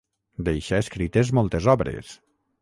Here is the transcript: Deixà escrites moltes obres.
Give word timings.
Deixà 0.47 0.79
escrites 0.83 1.31
moltes 1.41 1.69
obres. 1.75 2.17